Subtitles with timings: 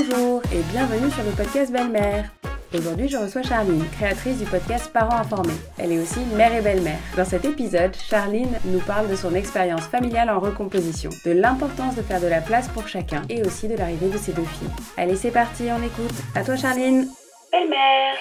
[0.00, 2.30] Bonjour et bienvenue sur le podcast Belle-Mère.
[2.72, 5.52] Aujourd'hui, je reçois Charline, créatrice du podcast Parents informés.
[5.76, 6.98] Elle est aussi mère et belle-mère.
[7.18, 12.02] Dans cet épisode, Charline nous parle de son expérience familiale en recomposition, de l'importance de
[12.02, 14.70] faire de la place pour chacun et aussi de l'arrivée de ses deux filles.
[14.96, 16.16] Allez, c'est parti, on écoute.
[16.34, 17.06] À toi, Charline.
[17.52, 18.16] Belle-mère.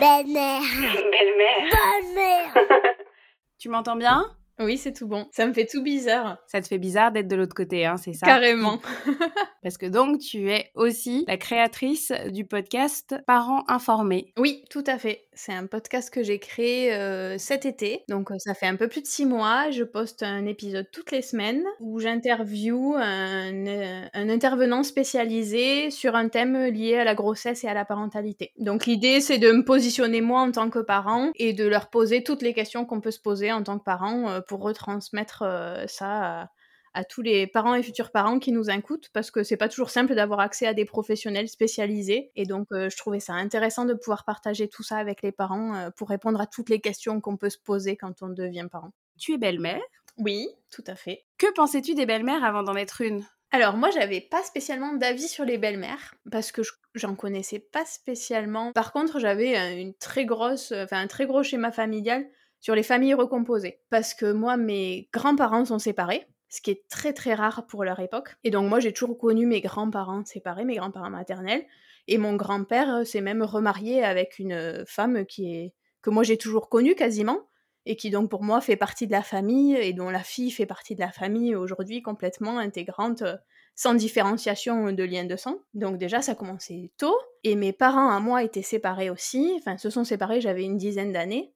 [0.00, 0.60] Belle-mère.
[0.60, 1.70] Belle-mère.
[1.72, 2.64] Belle-mère.
[3.58, 4.26] Tu m'entends bien?
[4.60, 5.26] Oui, c'est tout bon.
[5.32, 6.38] Ça me fait tout bizarre.
[6.46, 8.26] Ça te fait bizarre d'être de l'autre côté, hein, c'est ça?
[8.26, 8.80] Carrément.
[9.62, 14.32] Parce que donc, tu es aussi la créatrice du podcast Parents informés.
[14.38, 15.23] Oui, tout à fait.
[15.34, 16.96] C'est un podcast que j'ai créé
[17.38, 18.04] cet été.
[18.08, 19.70] Donc, ça fait un peu plus de six mois.
[19.70, 26.66] Je poste un épisode toutes les semaines où j'interview un, intervenant spécialisé sur un thème
[26.66, 28.52] lié à la grossesse et à la parentalité.
[28.58, 32.22] Donc, l'idée, c'est de me positionner moi en tant que parent et de leur poser
[32.22, 35.44] toutes les questions qu'on peut se poser en tant que parent pour retransmettre
[35.86, 36.48] ça
[36.94, 39.90] à, tous les parents et futurs parents qui nous écoutent parce que c'est pas toujours
[39.90, 43.94] simple d'avoir accès à des professionnels spécialisés et donc euh, je trouvais ça intéressant de
[43.94, 47.36] pouvoir partager tout ça avec les parents euh, pour répondre à toutes les questions qu'on
[47.36, 48.92] peut se poser quand on devient parent.
[49.18, 49.80] Tu es belle-mère?
[50.18, 51.24] Oui, tout à fait.
[51.38, 53.24] Que pensais-tu des belles-mères avant d'en être une?
[53.50, 57.84] Alors moi j'avais pas spécialement d'avis sur les belles-mères parce que je- j'en connaissais pas
[57.84, 58.72] spécialement.
[58.72, 62.26] Par contre j'avais euh, une très grosse, enfin un très gros schéma familial
[62.60, 66.26] sur les familles recomposées parce que moi mes grands-parents sont séparés.
[66.54, 68.36] Ce qui est très très rare pour leur époque.
[68.44, 71.66] Et donc moi j'ai toujours connu mes grands-parents séparés, mes grands-parents maternels.
[72.06, 76.22] Et mon grand-père euh, s'est même remarié avec une euh, femme qui est que moi
[76.22, 77.40] j'ai toujours connue quasiment
[77.86, 80.64] et qui donc pour moi fait partie de la famille et dont la fille fait
[80.64, 83.36] partie de la famille aujourd'hui complètement intégrante euh,
[83.74, 85.58] sans différenciation de lien de sang.
[85.72, 89.90] Donc déjà ça commençait tôt et mes parents à moi étaient séparés aussi, enfin se
[89.90, 91.53] sont séparés, j'avais une dizaine d'années.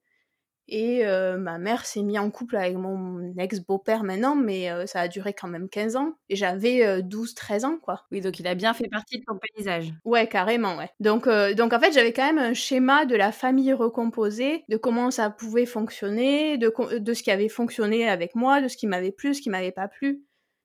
[0.71, 5.01] Et euh, ma mère s'est mise en couple avec mon ex-beau-père maintenant, mais euh, ça
[5.01, 6.13] a duré quand même 15 ans.
[6.29, 8.05] Et j'avais euh, 12-13 ans, quoi.
[8.11, 9.91] Oui, donc il a bien fait partie de ton paysage.
[10.05, 10.89] Ouais, carrément, ouais.
[10.99, 14.77] Donc, euh, donc en fait, j'avais quand même un schéma de la famille recomposée, de
[14.77, 18.85] comment ça pouvait fonctionner, de, de ce qui avait fonctionné avec moi, de ce qui
[18.87, 20.23] m'avait plu, ce qui m'avait pas plu.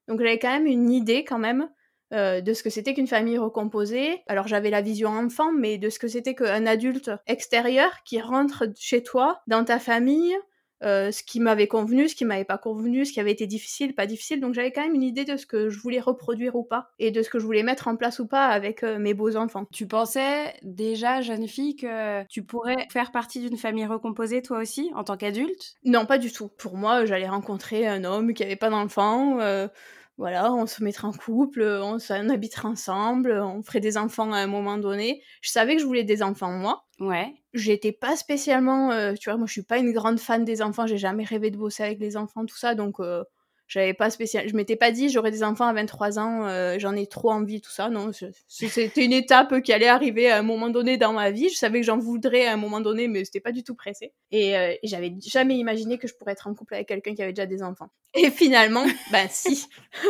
[0.09, 1.69] Donc j'avais quand même une idée quand même
[2.15, 4.23] euh, de ce que c'était qu'une famille recomposée.
[4.27, 8.65] Alors j'avais la vision enfant, mais de ce que c'était qu'un adulte extérieur qui rentre
[8.77, 10.35] chez toi, dans ta famille,
[10.83, 13.95] euh, ce qui m'avait convenu, ce qui m'avait pas convenu, ce qui avait été difficile,
[13.95, 14.41] pas difficile.
[14.41, 17.11] Donc j'avais quand même une idée de ce que je voulais reproduire ou pas, et
[17.11, 19.65] de ce que je voulais mettre en place ou pas avec euh, mes beaux enfants.
[19.73, 24.91] Tu pensais déjà, jeune fille, que tu pourrais faire partie d'une famille recomposée toi aussi,
[24.95, 25.77] en tant qu'adulte?
[25.85, 26.49] Non, pas du tout.
[26.59, 29.41] Pour moi, j'allais rencontrer un homme qui avait pas d'enfant.
[29.41, 29.69] euh,
[30.17, 34.33] voilà, on se mettrait en couple, on, s- on habiterait ensemble, on ferait des enfants
[34.33, 35.23] à un moment donné.
[35.43, 36.87] Je savais que je voulais des enfants, moi.
[36.99, 37.35] Ouais.
[37.55, 40.87] J'étais pas spécialement, euh, tu vois, moi je suis pas une grande fan des enfants,
[40.87, 43.25] j'ai jamais rêvé de bosser avec les enfants, tout ça, donc euh,
[43.75, 46.95] j'avais pas spécial, je m'étais pas dit j'aurais des enfants à 23 ans, euh, j'en
[46.95, 48.13] ai trop envie, tout ça, non,
[48.47, 51.81] c'était une étape qui allait arriver à un moment donné dans ma vie, je savais
[51.81, 54.75] que j'en voudrais à un moment donné, mais c'était pas du tout pressé, et, euh,
[54.85, 57.65] j'avais jamais imaginé que je pourrais être en couple avec quelqu'un qui avait déjà des
[57.65, 57.89] enfants.
[58.15, 59.67] Et finalement, ben si.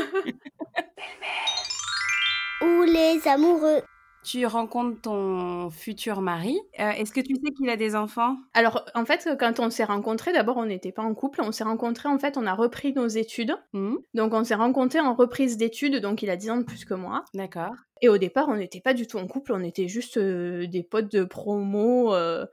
[2.60, 3.80] Ou les amoureux.
[4.24, 6.58] Tu rencontres ton futur mari.
[6.80, 8.36] Euh, Est-ce que tu sais qu'il a des enfants?
[8.54, 11.42] Alors, en fait, quand on s'est rencontrés, d'abord, on n'était pas en couple.
[11.42, 13.54] On s'est rencontrés, en fait, on a repris nos études.
[13.74, 16.86] Hmm, Donc, on s'est rencontrés en reprise d'études, donc il a 10 ans de plus
[16.86, 17.24] que moi.
[17.34, 17.74] D'accord.
[18.00, 20.82] Et au départ, on n'était pas du tout en couple, on était juste euh, des
[20.82, 22.14] potes de promo.
[22.14, 22.46] euh,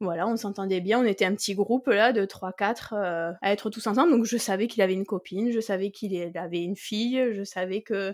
[0.00, 3.70] voilà, on s'entendait bien, on était un petit groupe là de 3-4 euh, à être
[3.70, 4.10] tous ensemble.
[4.10, 7.80] Donc, je savais qu'il avait une copine, je savais qu'il avait une fille, je savais
[7.80, 8.12] que.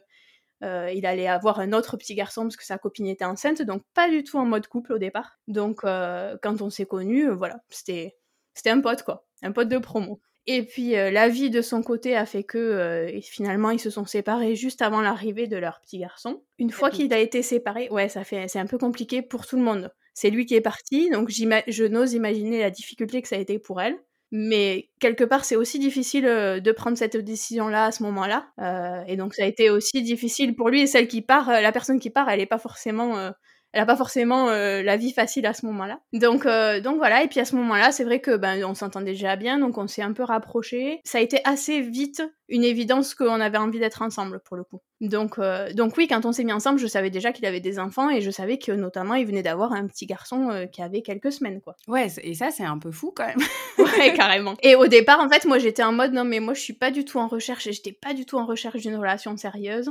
[0.63, 3.83] Euh, il allait avoir un autre petit garçon parce que sa copine était enceinte, donc
[3.95, 5.39] pas du tout en mode couple au départ.
[5.49, 8.17] Donc euh, quand on s'est connus, euh, voilà, c'était
[8.55, 10.21] c'était un pote quoi, un pote de promo.
[10.47, 14.57] Et puis la vie de son côté a fait que finalement ils se sont séparés
[14.57, 16.43] juste avant l'arrivée de leur petit garçon.
[16.59, 19.57] Une fois qu'il a été séparé, ouais, ça fait c'est un peu compliqué pour tout
[19.57, 19.93] le monde.
[20.15, 23.59] C'est lui qui est parti, donc je n'ose imaginer la difficulté que ça a été
[23.59, 23.97] pour elle.
[24.33, 28.47] Mais quelque part, c'est aussi difficile euh, de prendre cette décision-là à ce moment-là.
[28.61, 30.83] Euh, et donc, ça a été aussi difficile pour lui.
[30.83, 33.31] Et celle qui part, euh, la personne qui part, elle est pas forcément, euh,
[33.73, 36.01] elle a pas forcément euh, la vie facile à ce moment-là.
[36.13, 37.23] Donc, euh, donc voilà.
[37.23, 39.87] Et puis à ce moment-là, c'est vrai que ben on s'entendait déjà bien, donc on
[39.87, 41.01] s'est un peu rapprochés.
[41.05, 44.81] Ça a été assez vite une évidence qu'on avait envie d'être ensemble pour le coup.
[45.01, 47.79] Donc, euh, donc oui, quand on s'est mis ensemble, je savais déjà qu'il avait des
[47.79, 51.33] enfants et je savais que notamment il venait d'avoir un petit garçon qui avait quelques
[51.33, 51.77] semaines, quoi.
[51.87, 53.39] Ouais, et ça, c'est un peu fou quand même.
[53.79, 54.57] Ouais, carrément.
[54.63, 56.91] Et au départ, en fait, moi, j'étais en mode, non, mais moi, je suis pas
[56.91, 59.91] du tout en recherche, et j'étais pas du tout en recherche d'une relation sérieuse.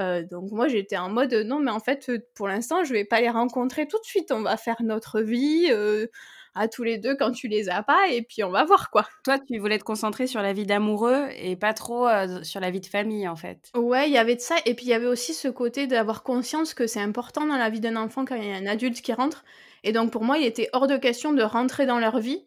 [0.00, 3.20] Euh, donc moi, j'étais en mode, non, mais en fait, pour l'instant, je vais pas
[3.20, 5.68] les rencontrer tout de suite, on va faire notre vie.
[5.70, 6.06] euh,
[6.54, 9.06] à tous les deux quand tu les as pas, et puis on va voir quoi.
[9.24, 12.70] Toi, tu voulais te concentrer sur la vie d'amoureux et pas trop euh, sur la
[12.70, 13.70] vie de famille en fait.
[13.76, 16.22] Ouais, il y avait de ça, et puis il y avait aussi ce côté d'avoir
[16.22, 19.00] conscience que c'est important dans la vie d'un enfant quand il y a un adulte
[19.00, 19.44] qui rentre.
[19.84, 22.46] Et donc pour moi, il était hors de question de rentrer dans leur vie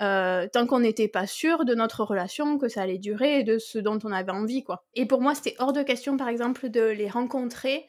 [0.00, 3.58] euh, tant qu'on n'était pas sûr de notre relation, que ça allait durer et de
[3.58, 4.84] ce dont on avait envie, quoi.
[4.94, 7.86] Et pour moi, c'était hors de question, par exemple, de les rencontrer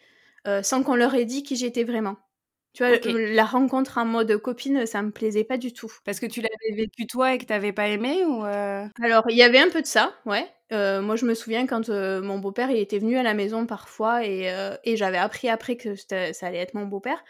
[0.47, 2.17] euh, sans qu'on leur ait dit qui j'étais vraiment.
[2.73, 5.91] Tu vois, la rencontre en mode copine, ça me plaisait pas du tout.
[6.03, 8.85] Parce que tu l'avais vécu toi et que t'avais pas aimé ou euh?
[9.01, 10.45] Alors, il y avait un peu de ça, ouais.
[10.71, 14.53] moi, je me souviens quand mon beau-père il était venu à la maison parfois et,
[14.83, 17.23] et j'avais appris après que ça allait être mon beau-père.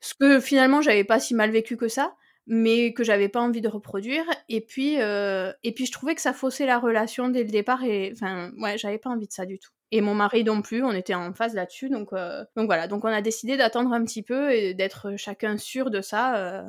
[0.00, 2.16] Ce que finalement, j'avais pas si mal vécu que ça
[2.46, 4.24] mais que j'avais pas envie de reproduire.
[4.48, 7.84] Et puis, euh, et puis je trouvais que ça faussait la relation dès le départ.
[7.84, 9.70] Et enfin, ouais, j'avais pas envie de ça du tout.
[9.90, 11.88] Et mon mari non plus, on était en phase là-dessus.
[11.88, 15.56] Donc, euh, donc voilà, donc on a décidé d'attendre un petit peu et d'être chacun
[15.56, 16.62] sûr de ça euh,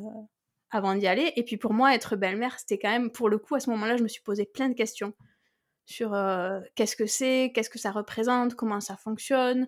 [0.70, 1.34] avant d'y aller.
[1.36, 3.98] Et puis pour moi, être belle-mère, c'était quand même, pour le coup, à ce moment-là,
[3.98, 5.14] je me suis posé plein de questions
[5.86, 6.16] sur
[6.76, 9.68] qu'est-ce que c'est, qu'est-ce que ça représente, comment ça fonctionne,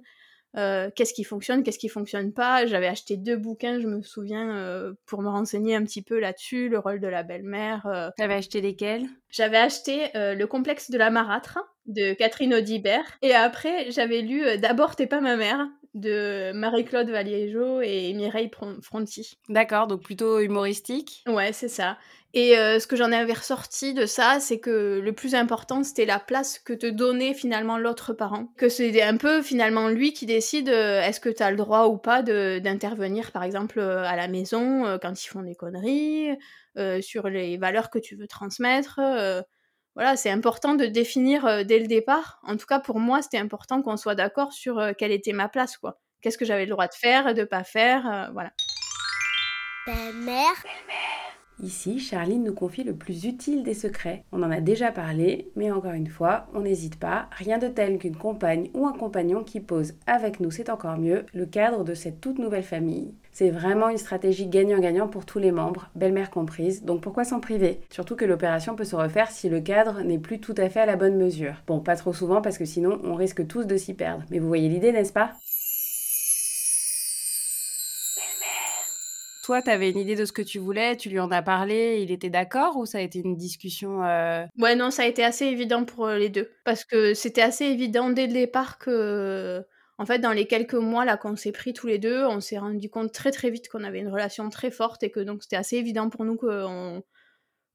[0.58, 2.66] euh, qu'est-ce qui fonctionne, qu'est-ce qui fonctionne pas.
[2.66, 6.70] J'avais acheté deux bouquins, je me souviens, euh, pour me renseigner un petit peu là-dessus,
[6.70, 7.86] le rôle de la belle-mère.
[7.88, 8.10] Euh.
[8.18, 9.06] T'avais acheté lesquels?
[9.30, 13.18] J'avais acheté Le complexe de la marâtre de Catherine Audibert.
[13.22, 18.52] Et après, j'avais lu D'abord t'es pas ma mère de Marie-Claude Valiejo et Mireille
[18.82, 19.40] Fronti.
[19.50, 21.24] D'accord, donc plutôt humoristique.
[21.28, 21.98] Ouais, c'est ça.
[22.36, 26.06] Et euh, ce que j'en avais ressorti de ça, c'est que le plus important, c'était
[26.06, 28.50] la place que te donnait finalement l'autre parent.
[28.58, 31.86] Que c'est un peu finalement lui qui décide euh, est-ce que tu as le droit
[31.88, 36.38] ou pas d'intervenir, par exemple, euh, à la maison quand ils font des conneries,
[37.00, 39.00] sur les valeurs que tu veux transmettre.
[39.96, 42.40] Voilà, c'est important de définir dès le départ.
[42.44, 45.78] En tout cas, pour moi, c'était important qu'on soit d'accord sur quelle était ma place,
[45.78, 46.00] quoi.
[46.22, 48.52] Qu'est-ce que j'avais le droit de faire, de pas faire, voilà.
[49.86, 50.56] Belle-mère.
[51.64, 54.24] Ici, Charline nous confie le plus utile des secrets.
[54.32, 57.98] On en a déjà parlé, mais encore une fois, on n'hésite pas, rien de tel
[57.98, 61.94] qu'une compagne ou un compagnon qui pose avec nous, c'est encore mieux, le cadre de
[61.94, 63.14] cette toute nouvelle famille.
[63.32, 67.82] C'est vraiment une stratégie gagnant-gagnant pour tous les membres, belle-mère comprise, donc pourquoi s'en priver?
[67.90, 70.86] Surtout que l'opération peut se refaire si le cadre n'est plus tout à fait à
[70.86, 71.56] la bonne mesure.
[71.68, 74.24] Bon, pas trop souvent parce que sinon on risque tous de s'y perdre.
[74.30, 75.32] Mais vous voyez l'idée, n'est-ce pas?
[79.46, 82.00] Toi, tu avais une idée de ce que tu voulais, tu lui en as parlé,
[82.02, 84.44] il était d'accord ou ça a été une discussion euh?
[84.58, 86.50] Ouais, non, ça a été assez évident pour euh, les deux.
[86.64, 89.64] Parce que c'était assez évident dès le départ que,
[90.00, 92.58] en fait, dans les quelques mois là qu'on s'est pris tous les deux, on s'est
[92.58, 95.58] rendu compte très très vite qu'on avait une relation très forte et que donc c'était
[95.58, 97.04] assez évident pour nous qu'on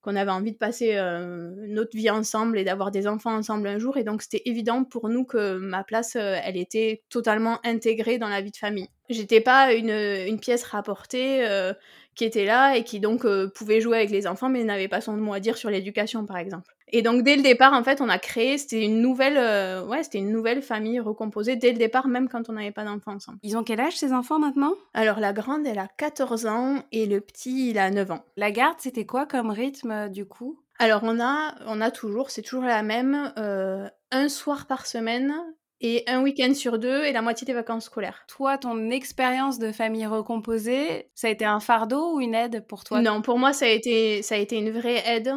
[0.02, 3.78] qu'on avait envie de passer euh, notre vie ensemble et d'avoir des enfants ensemble un
[3.78, 3.96] jour.
[3.96, 8.28] Et donc, c'était évident pour nous que ma place, euh, elle était totalement intégrée dans
[8.28, 8.88] la vie de famille.
[9.10, 11.74] J'étais pas une, pièce rapportée euh,
[12.14, 15.16] qui était là et qui donc pouvait jouer avec les enfants, mais n'avait pas son
[15.16, 16.74] mot à dire sur l'éducation, par exemple.
[16.92, 20.02] Et donc dès le départ, en fait, on a créé, c'était une nouvelle, euh, ouais,
[20.02, 23.38] c'était une nouvelle famille recomposée dès le départ, même quand on n'avait pas d'enfants ensemble.
[23.42, 24.74] Ils ont quel âge ces enfants maintenant?
[24.94, 28.24] Alors la grande, elle a 14 ans et le petit, il a 9 ans.
[28.36, 30.58] La garde, c'était quoi comme rythme euh, du coup?
[30.78, 35.34] Alors on a, on a toujours, c'est toujours la même, euh, un soir par semaine
[35.80, 38.24] et un week-end sur deux et la moitié des vacances scolaires.
[38.28, 42.84] Toi, ton expérience de famille recomposée, ça a été un fardeau ou une aide pour
[42.84, 43.00] toi?
[43.00, 45.32] Non, pour moi, ça a été, ça a été une vraie aide.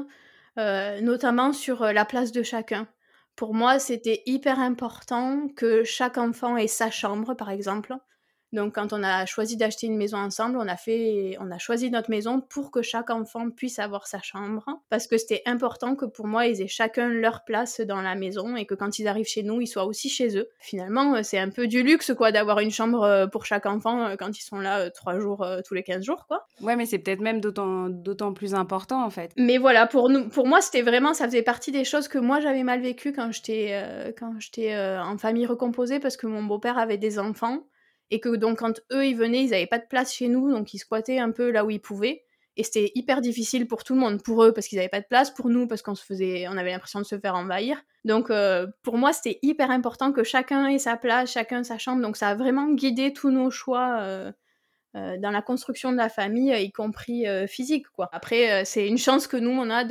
[0.60, 2.88] Euh, notamment sur euh, la place de chacun.
[3.36, 7.96] Pour moi, c'était hyper important que chaque enfant ait sa chambre, par exemple,
[8.54, 11.90] donc quand on a choisi d'acheter une maison ensemble, on a fait, on a choisi
[11.90, 16.06] notre maison pour que chaque enfant puisse avoir sa chambre, parce que c'était important que
[16.06, 19.28] pour moi ils aient chacun leur place dans la maison et que quand ils arrivent
[19.28, 20.48] chez nous, ils soient aussi chez eux.
[20.60, 24.06] Finalement, euh, c'est un peu du luxe quoi d'avoir une chambre euh, pour chaque enfant
[24.06, 26.46] euh, quand ils sont là trois jours tous les 15 jours quoi.
[26.62, 29.32] Ouais, mais c'est peut-être même d'autant d'autant plus important en fait.
[29.36, 32.40] Mais voilà, pour nous, pour moi, c'était vraiment, ça faisait partie des choses que moi
[32.40, 36.98] j'avais mal vécues quand j'étais quand j'étais en famille recomposée parce que mon beau-père avait
[36.98, 37.64] des enfants
[38.14, 40.76] et que donc quand eux ils venaient, ils n'avaient pas de place chez nous, donc
[40.76, 42.24] ils squattaient un peu là où ils pouvaient.
[42.58, 45.08] Et c'était hyper difficile pour tout le monde, pour eux parce qu'ils n'avaient pas de
[45.10, 47.82] place, pour nous parce qu'on se faisait, on avait l'impression de se faire envahir.
[48.06, 52.04] Donc euh, pour moi c'était hyper important que chacun ait sa place, chacun sa chambre.
[52.04, 54.32] Donc ça a vraiment guidé tous nos choix euh,
[54.94, 57.88] dans la construction de la famille, y compris physique.
[57.96, 58.10] Quoi.
[58.12, 59.84] Après c'est une chance que nous on a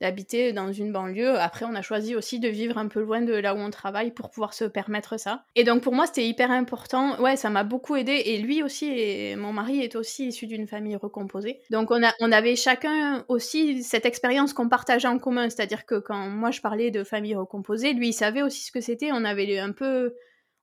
[0.00, 1.38] d'habiter dans une banlieue.
[1.38, 4.10] Après, on a choisi aussi de vivre un peu loin de là où on travaille
[4.10, 5.44] pour pouvoir se permettre ça.
[5.56, 7.20] Et donc pour moi, c'était hyper important.
[7.20, 8.12] Ouais, ça m'a beaucoup aidé.
[8.12, 11.60] Et lui aussi, et mon mari est aussi issu d'une famille recomposée.
[11.70, 15.50] Donc on, a, on avait chacun aussi cette expérience qu'on partageait en commun.
[15.50, 18.80] C'est-à-dire que quand moi je parlais de famille recomposée, lui il savait aussi ce que
[18.80, 19.10] c'était.
[19.12, 20.14] On avait un peu,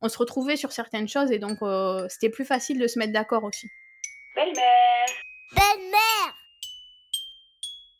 [0.02, 3.14] on se retrouvait sur certaines choses et donc euh, c'était plus facile de se mettre
[3.14, 3.68] d'accord aussi.
[4.36, 5.08] Belle-mère
[5.56, 6.36] Belle-mère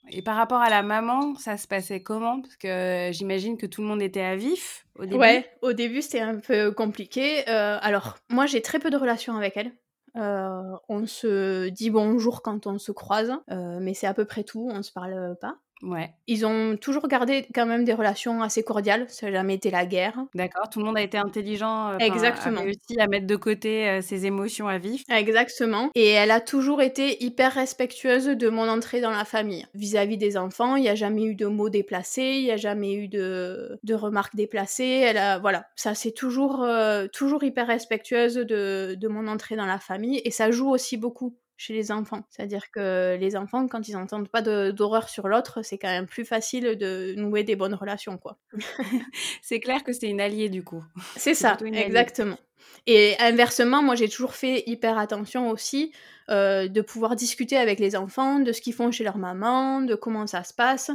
[0.10, 2.42] Et par rapport à la maman, ça se passait comment?
[2.42, 5.18] Parce que j'imagine que tout le monde était à vif au début.
[5.18, 7.48] Ouais, au début c'était un peu compliqué.
[7.50, 9.72] Euh, alors, moi j'ai très peu de relations avec elle.
[10.16, 14.44] Euh, on se dit bonjour quand on se croise, euh, mais c'est à peu près
[14.44, 15.58] tout, on se parle pas.
[15.84, 16.10] Ouais.
[16.26, 19.86] Ils ont toujours gardé quand même des relations assez cordiales, ça n'a jamais été la
[19.86, 20.18] guerre.
[20.34, 22.62] D'accord, tout le monde a été intelligent, euh, Exactement.
[22.62, 25.04] a réussi à mettre de côté euh, ses émotions à vif.
[25.10, 25.92] Exactement.
[25.94, 29.66] Et elle a toujours été hyper respectueuse de mon entrée dans la famille.
[29.76, 32.94] Vis-à-vis des enfants, il n'y a jamais eu de mots déplacés, il n'y a jamais
[32.94, 35.04] eu de, de remarques déplacées.
[35.06, 39.66] Elle a, voilà, ça c'est toujours, euh, toujours hyper respectueuse de, de mon entrée dans
[39.66, 40.22] la famille.
[40.26, 42.22] Et ça joue aussi beaucoup chez les enfants.
[42.30, 46.24] C'est-à-dire que les enfants, quand ils n'entendent pas d'horreur sur l'autre, c'est quand même plus
[46.24, 48.38] facile de nouer des bonnes relations, quoi.
[49.42, 50.84] C'est clair que c'est une alliée du coup.
[51.16, 52.38] C'est ça, exactement.
[52.86, 55.92] Et inversement, moi j'ai toujours fait hyper attention aussi
[56.30, 59.96] euh, de pouvoir discuter avec les enfants de ce qu'ils font chez leur maman, de
[59.96, 60.92] comment ça se passe,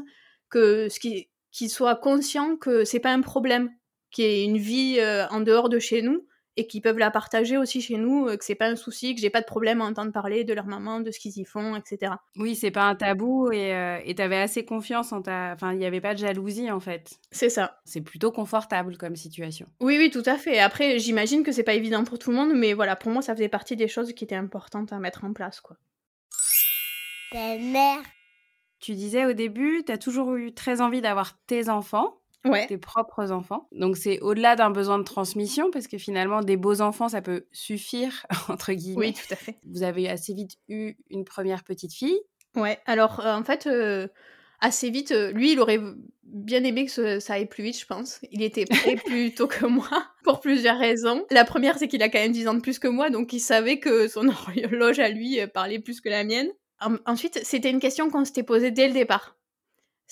[0.48, 3.70] que ce qui- qu'ils soient conscients que c'est pas un problème,
[4.10, 7.10] qu'il y ait une vie euh, en dehors de chez nous et qu'ils peuvent la
[7.10, 9.80] partager aussi chez nous, euh, que c'est pas un souci, que j'ai pas de problème
[9.80, 12.12] à entendre parler de leur maman, de ce qu'ils y font, etc.
[12.36, 15.52] Oui, c'est pas un tabou et euh, et t'avais assez confiance en ta.
[15.54, 17.10] Enfin, il n'y avait pas de jalousie en fait.
[17.30, 17.80] C'est ça.
[17.84, 19.66] C'est plutôt confortable comme situation.
[19.80, 20.58] Oui, oui, tout à fait.
[20.58, 23.34] Après, j'imagine que c'est pas évident pour tout le monde, mais voilà, pour moi, ça
[23.34, 25.76] faisait partie des choses qui étaient importantes à mettre en place, quoi.
[27.32, 28.02] belle-mère,
[28.80, 32.21] Tu disais au début, t'as toujours eu très envie d'avoir tes enfants.
[32.44, 32.66] Ouais.
[32.66, 33.68] tes propres enfants.
[33.72, 37.46] Donc c'est au-delà d'un besoin de transmission, parce que finalement, des beaux enfants, ça peut
[37.52, 39.06] suffire, entre guillemets.
[39.08, 39.56] Oui, tout à fait.
[39.66, 42.18] Vous avez assez vite eu une première petite fille.
[42.56, 44.08] Ouais, alors euh, en fait, euh,
[44.60, 45.80] assez vite, euh, lui, il aurait
[46.24, 48.18] bien aimé que ce- ça aille plus vite, je pense.
[48.32, 49.88] Il était prêt plus tôt que moi,
[50.24, 51.24] pour plusieurs raisons.
[51.30, 53.40] La première, c'est qu'il a quand même 10 ans de plus que moi, donc il
[53.40, 56.48] savait que son horloge à lui parlait plus que la mienne.
[56.80, 59.36] En- ensuite, c'était une question qu'on s'était posée dès le départ.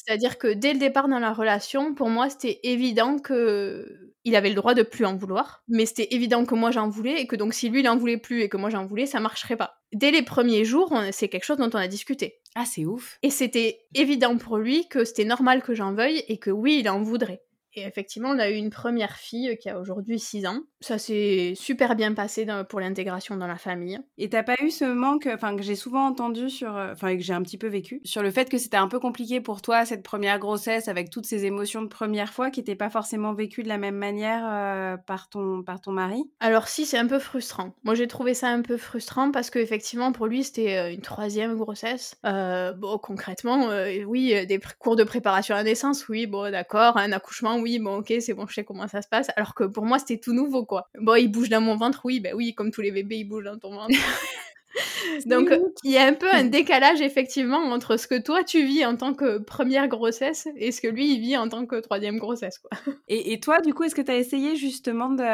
[0.05, 3.87] C'est-à-dire que dès le départ dans la relation, pour moi, c'était évident que
[4.25, 7.23] il avait le droit de plus en vouloir, mais c'était évident que moi j'en voulais
[7.23, 9.19] et que donc si lui il en voulait plus et que moi j'en voulais, ça
[9.21, 9.77] marcherait pas.
[9.95, 12.41] Dès les premiers jours, on- c'est quelque chose dont on a discuté.
[12.55, 13.19] Ah, c'est ouf.
[13.23, 16.89] Et c'était évident pour lui que c'était normal que j'en veuille et que oui, il
[16.91, 17.43] en voudrait.
[17.81, 20.61] Et effectivement, on a eu une première fille qui a aujourd'hui 6 ans.
[20.81, 23.99] Ça s'est super bien passé dans- pour l'intégration dans la famille.
[24.19, 27.19] Et t'as pas eu ce manque, enfin que j'ai souvent entendu sur, euh, enfin et
[27.19, 29.63] que j'ai un petit peu vécu, sur le fait que c'était un peu compliqué pour
[29.63, 33.35] toi cette première grossesse avec toutes ces émotions de première fois qui n'étaient pas forcément
[33.35, 36.25] vécues de la même manière euh, par ton par ton mari?
[36.41, 37.75] Alors si, c'est un peu frustrant.
[37.85, 41.01] Moi, j'ai trouvé ça un peu frustrant parce que effectivement, pour lui, c'était euh, une
[41.03, 42.17] troisième grossesse.
[42.27, 46.51] Euh, bon, concrètement, euh, oui, euh, des cours de préparation à la naissance, oui, bon,
[46.51, 49.29] d'accord, un accouchement, oui, bon, ok, c'est bon, je sais comment ça se passe.
[49.37, 50.89] Alors que pour moi, c'était tout nouveau, quoi.
[50.99, 53.45] Bon, il bouge dans mon ventre, oui, ben oui, comme tous les bébés, ils bougent
[53.45, 53.95] dans ton ventre.
[55.27, 55.51] Donc,
[55.85, 58.97] il y a un peu un décalage, effectivement, entre ce que toi, tu vis en
[58.97, 62.59] tant que première grossesse et ce que lui, il vit en tant que troisième grossesse,
[62.59, 62.71] quoi.
[63.09, 65.25] Et, et toi, du coup, est-ce que tu as essayé justement de,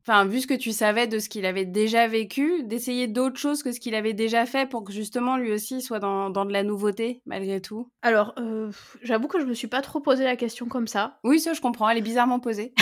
[0.00, 3.62] enfin vu ce que tu savais de ce qu'il avait déjà vécu, d'essayer d'autres choses
[3.62, 6.52] que ce qu'il avait déjà fait pour que justement lui aussi soit dans, dans de
[6.52, 7.90] la nouveauté malgré tout?
[8.02, 11.18] Alors, euh, j'avoue que je me suis pas trop posé la question comme ça.
[11.22, 11.88] Oui, ça je comprends.
[11.88, 12.72] Elle est bizarrement posée.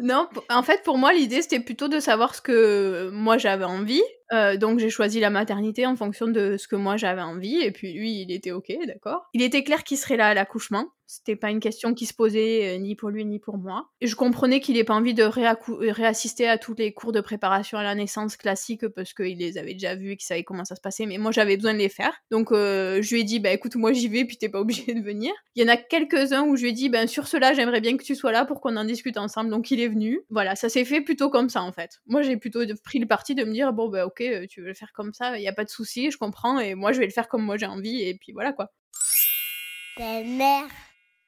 [0.00, 4.02] Non, en fait, pour moi, l'idée, c'était plutôt de savoir ce que moi j'avais envie.
[4.32, 7.60] Euh, donc, j'ai choisi la maternité en fonction de ce que moi j'avais envie.
[7.60, 9.28] Et puis, lui, il était OK, d'accord.
[9.34, 10.86] Il était clair qu'il serait là à l'accouchement.
[11.10, 13.88] C'était pas une question qui se posait euh, ni pour lui ni pour moi.
[14.02, 17.22] Et je comprenais qu'il ait pas envie de euh, réassister à tous les cours de
[17.22, 20.66] préparation à la naissance classiques parce qu'il les avait déjà vus et qu'il savait comment
[20.66, 21.06] ça se passait.
[21.06, 22.12] Mais moi, j'avais besoin de les faire.
[22.30, 25.00] Donc, je lui ai dit, bah écoute, moi j'y vais, puis t'es pas obligé de
[25.00, 25.32] venir.
[25.54, 27.96] Il y en a quelques-uns où je lui ai dit, ben sur cela, j'aimerais bien
[27.96, 29.48] que tu sois là pour qu'on en discute ensemble.
[29.48, 30.20] Donc, il est venu.
[30.28, 32.00] Voilà, ça s'est fait plutôt comme ça en fait.
[32.06, 34.68] Moi, j'ai plutôt pris le parti de me dire, bon, bah ok, euh, tu veux
[34.68, 36.98] le faire comme ça, il y a pas de souci, je comprends, et moi, je
[37.00, 38.70] vais le faire comme moi j'ai envie, et puis voilà quoi.
[39.96, 40.68] belle-mère,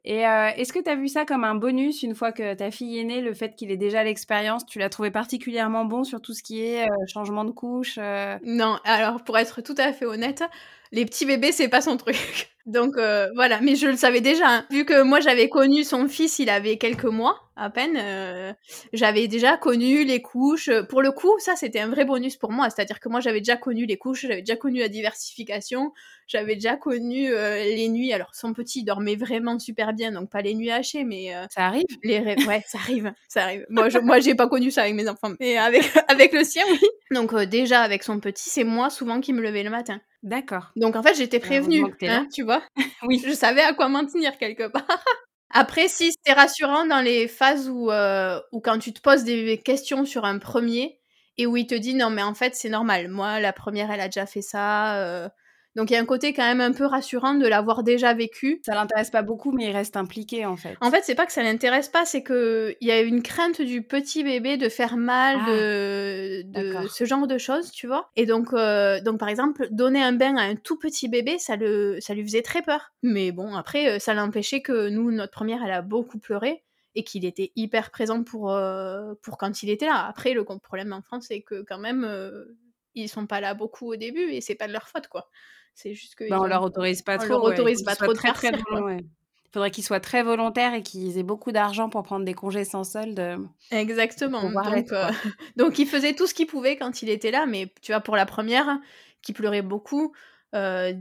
[0.03, 2.71] Et euh, est-ce que tu as vu ça comme un bonus une fois que ta
[2.71, 6.21] fille est née, le fait qu'il ait déjà l'expérience Tu l'as trouvé particulièrement bon sur
[6.21, 9.93] tout ce qui est euh, changement de couche euh, Non, alors pour être tout à
[9.93, 10.43] fait honnête,
[10.91, 12.17] les petits bébés, c'est pas son truc.
[12.67, 14.47] Donc euh, voilà, mais je le savais déjà.
[14.47, 14.65] hein.
[14.69, 17.97] Vu que moi j'avais connu son fils, il avait quelques mois à peine.
[17.97, 18.53] euh,
[18.93, 20.69] j'avais déjà connu les couches.
[20.89, 22.69] Pour le coup, ça c'était un vrai bonus pour moi.
[22.69, 25.91] C'est-à-dire que moi j'avais déjà connu les couches, j'avais déjà connu la diversification,
[26.27, 28.13] j'avais déjà connu euh, les nuits.
[28.13, 31.45] Alors son petit il dormait vraiment super bien, donc pas les nuits hachées, mais euh,
[31.49, 33.65] Ça arrive les rêves, ouais, ça arrive, ça arrive.
[33.69, 36.63] Moi, je, moi, j'ai pas connu ça avec mes enfants, mais avec avec le sien,
[36.69, 36.79] oui.
[37.09, 39.99] Donc euh, déjà avec son petit, c'est moi souvent qui me levais le matin.
[40.23, 40.71] D'accord.
[40.75, 42.61] Donc en fait, j'étais prévenue, hein, tu vois?
[43.03, 43.21] Oui.
[43.25, 44.85] Je savais à quoi m'en tenir quelque part.
[45.49, 49.57] Après, si c'était rassurant dans les phases où, euh, où quand tu te poses des
[49.57, 50.99] questions sur un premier
[51.37, 53.07] et où il te dit non mais en fait c'est normal.
[53.09, 54.97] Moi, la première, elle a déjà fait ça.
[54.99, 55.27] euh,
[55.75, 58.61] Donc il y a un côté quand même un peu rassurant de l'avoir déjà vécu.
[58.65, 60.75] Ça l'intéresse pas beaucoup, mais il reste impliqué en fait.
[60.81, 63.61] En fait, c'est pas que ça l'intéresse pas, c'est que il y a une crainte
[63.61, 68.09] du petit bébé de faire mal, Ah, de, ce genre de choses, tu vois.
[68.15, 71.55] Et donc, euh, donc par exemple, donner un bain à un tout petit bébé, ça
[71.55, 72.91] le, ça lui faisait très peur.
[73.03, 76.63] Mais bon, après, euh, ça l'empêchait que nous, notre première, elle a beaucoup pleuré
[76.95, 80.05] et qu'il était hyper présent pour, euh, pour quand il était là.
[80.05, 82.57] Après, le problème en France, c'est que quand même, euh,
[82.95, 85.29] ils sont pas là beaucoup au début et c'est pas de leur faute, quoi.
[85.73, 86.29] C'est juste que.
[86.29, 87.27] Bah, on leur autorise pas on trop.
[87.29, 87.53] leur ouais.
[87.53, 88.99] autorise pas trop de très, très partir, ouais.
[88.99, 92.63] Il faudrait qu'ils soient très volontaires et qu'ils aient beaucoup d'argent pour prendre des congés
[92.63, 93.19] sans solde.
[93.19, 93.37] euh,
[93.71, 94.49] Exactement.
[94.49, 95.11] Donc, euh,
[95.57, 98.15] donc il faisait tout ce qu'il pouvait quand il était là, mais tu vois, pour
[98.15, 98.79] la première,
[99.21, 100.13] qui pleurait beaucoup,
[100.55, 100.93] euh,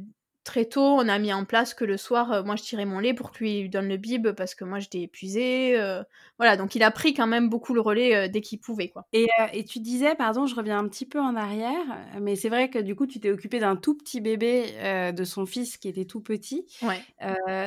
[0.45, 2.99] très tôt, on a mis en place que le soir, euh, moi je tirais mon
[2.99, 5.79] lait pour que lui donne le bib parce que moi j'étais épuisée.
[5.79, 6.03] euh,
[6.39, 9.07] voilà, donc il a pris quand même beaucoup le relais euh, dès qu'il pouvait, quoi.
[9.13, 11.85] Et, et tu disais, pardon, je reviens un petit peu en arrière,
[12.21, 15.47] mais c'est vrai que du coup, tu t'es occupé d'un tout petit bébé, de son
[15.47, 17.05] fils qui était tout petit, Ouais.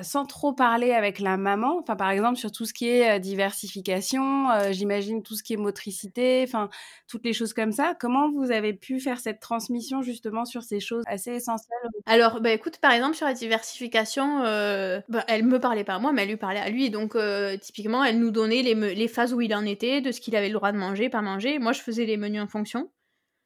[0.04, 1.80] sans trop parler avec la maman.
[1.80, 6.44] Enfin, par exemple, sur tout ce qui est diversification, j'imagine tout ce qui est motricité,
[6.48, 6.70] enfin,
[7.08, 7.94] toutes les choses comme ça.
[8.00, 11.90] Comment vous avez pu faire cette transmission justement sur ces choses assez essentielles?
[12.06, 16.00] Alors, bah écoute, par exemple, sur la diversification, euh, bah, elle me parlait pas à
[16.00, 16.90] moi, mais elle lui parlait à lui.
[16.90, 20.36] Donc, euh, typiquement, elle nous donnait les, phases où il en était, de ce qu'il
[20.36, 21.60] avait le droit de manger, pas manger.
[21.60, 22.92] Moi, je faisais les menus en fonction.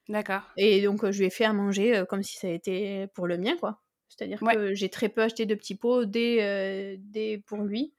[0.10, 0.42] D'accord.
[0.58, 3.38] Et donc, euh, je lui ai fait à manger comme si ça était pour le
[3.38, 3.82] mien, quoi.
[4.10, 4.56] C'est-à-dire Ouais.
[4.56, 7.94] que j'ai très peu acheté de petits pots dès, dès pour lui.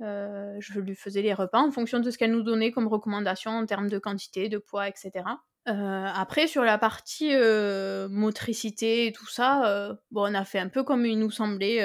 [0.00, 3.66] Je lui faisais les repas en fonction de ce qu'elle nous donnait comme recommandation en
[3.66, 5.24] termes de quantité, de poids, etc.
[5.68, 10.58] Euh, après, sur la partie euh, motricité et tout ça, euh, bon, on a fait
[10.58, 11.80] un peu comme il nous semblait.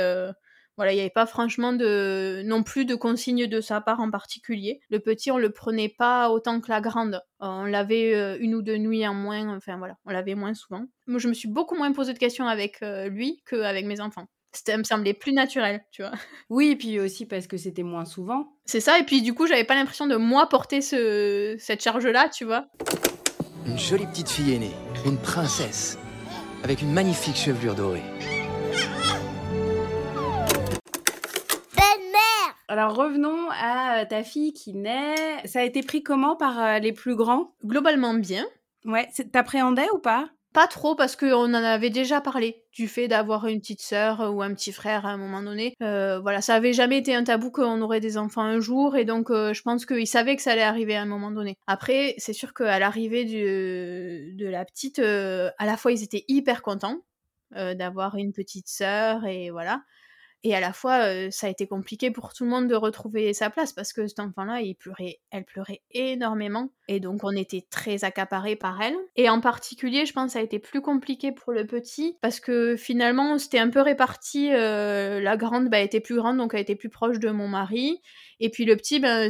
[0.75, 4.09] voilà, il n'y avait pas franchement de non plus de consignes de sa part en
[4.12, 4.79] particulier.
[4.89, 7.21] Le petit, on le prenait pas autant que la grande.
[7.39, 9.55] On l'avait une ou deux nuits en moins.
[9.55, 10.86] Enfin voilà, on l'avait moins souvent.
[11.07, 14.27] Moi, je me suis beaucoup moins posé de questions avec lui qu'avec mes enfants.
[14.51, 16.12] C'était, me semblait plus naturel, tu vois.
[16.50, 18.57] Oui, puis aussi parce que c'était moins souvent.
[18.65, 18.98] C'est ça.
[19.00, 22.67] Et puis du coup, j'avais pas l'impression de moi porter ce, cette charge-là, tu vois.
[23.66, 24.74] Une jolie petite fille aînée,
[25.06, 25.98] une princesse,
[26.64, 28.03] avec une magnifique chevelure dorée.
[31.75, 35.46] Belle-mère Alors revenons à euh, ta fille qui naît.
[35.46, 37.53] Ça a été pris comment par euh, les plus grands?
[37.66, 38.46] Globalement bien.
[38.86, 40.29] Ouais, c'est- t'appréhendais ou pas?
[40.51, 44.42] Pas trop parce qu'on en avait déjà parlé du fait d'avoir une petite sœur ou
[44.42, 45.75] un petit frère à un moment donné.
[45.83, 49.05] Euh, voilà, ça avait jamais été un tabou qu'on aurait des enfants un jour et
[49.05, 51.55] donc euh, je pense qu'ils savaient que ça allait arriver à un moment donné.
[51.68, 56.64] Après, c'est sûr qu'à l'arrivée de la petite, euh, à la fois ils étaient hyper
[56.64, 56.98] contents
[57.55, 59.81] euh, d'avoir une petite sœur et voilà.
[60.44, 63.50] Et à la fois, ça a été compliqué pour tout le monde de retrouver sa
[63.50, 66.72] place parce que cet enfant-là, il pleurait, elle pleurait énormément.
[66.88, 68.96] Et donc, on était très accaparés par elle.
[69.16, 72.40] Et en particulier, je pense que ça a été plus compliqué pour le petit parce
[72.40, 74.50] que finalement, c'était un peu réparti.
[74.50, 78.02] la grande bah, était plus grande, donc elle était plus proche de mon mari.
[78.40, 79.30] Et puis le petit, ben,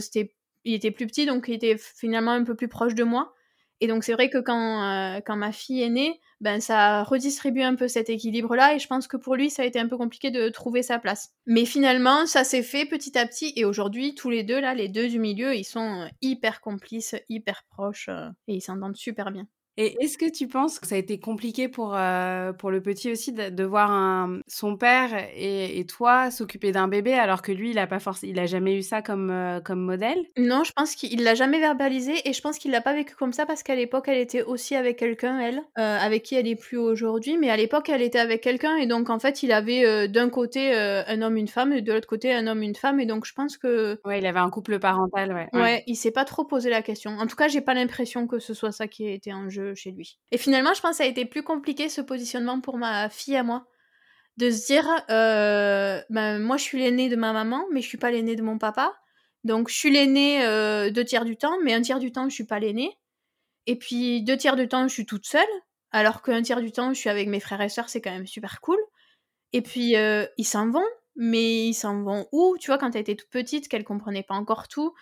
[0.63, 3.33] il était plus petit, donc il était finalement un peu plus proche de moi.
[3.81, 7.61] Et donc c'est vrai que quand, euh, quand ma fille est née, ben ça redistribue
[7.61, 9.97] un peu cet équilibre-là et je pense que pour lui ça a été un peu
[9.97, 11.31] compliqué de trouver sa place.
[11.45, 14.89] Mais finalement ça s'est fait petit à petit et aujourd'hui tous les deux là, les
[14.89, 19.31] deux du milieu, ils sont euh, hyper complices, hyper proches euh, et ils s'entendent super
[19.31, 19.47] bien.
[19.81, 23.11] Et est-ce que tu penses que ça a été compliqué pour, euh, pour le petit
[23.11, 27.53] aussi de, de voir un, son père et, et toi s'occuper d'un bébé alors que
[27.53, 30.19] lui, il a pas forcément, il a jamais eu ça comme, euh, comme modèle?
[30.37, 33.31] Non, je pense qu'il l'a jamais verbalisé et je pense qu'il l'a pas vécu comme
[33.31, 36.55] ça parce qu'à l'époque elle était aussi avec quelqu'un, elle, euh, avec qui elle est
[36.57, 39.85] plus aujourd'hui, mais à l'époque elle était avec quelqu'un et donc en fait il avait
[39.85, 42.75] euh, d'un côté euh, un homme, une femme et de l'autre côté un homme, une
[42.75, 45.49] femme et donc je pense que Ouais, il avait un couple parental, ouais.
[45.53, 47.11] Ouais, il s'est pas trop posé la question.
[47.17, 49.68] En tout cas, j'ai pas l'impression que ce soit ça qui a été en jeu
[49.75, 50.19] chez lui.
[50.31, 53.35] Et finalement, je pense que ça a été plus compliqué ce positionnement pour ma fille
[53.35, 53.65] à moi.
[54.37, 57.97] De se dire, euh, ben, moi je suis l'aînée de ma maman, mais je suis
[57.97, 58.95] pas l'aînée de mon papa.
[59.43, 62.35] Donc je suis l'aînée euh, deux tiers du temps, mais un tiers du temps je
[62.35, 62.97] suis pas l'aînée.
[63.65, 65.43] Et puis deux tiers du temps je suis toute seule,
[65.91, 68.27] alors qu'un tiers du temps je suis avec mes frères et sœurs, c'est quand même
[68.27, 68.79] super cool.
[69.51, 72.55] Et puis euh, ils s'en vont, mais ils s'en vont où?
[72.61, 74.93] Tu vois, quand elle était toute petite, qu'elle comprenait pas encore tout,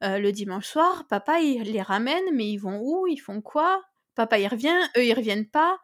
[0.00, 3.06] le dimanche soir, papa il les ramène, mais ils vont où?
[3.08, 3.82] Ils font quoi?
[4.16, 5.78] Papa il revient, eux ils reviennent pas.